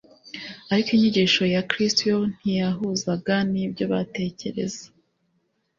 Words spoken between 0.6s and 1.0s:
Ariko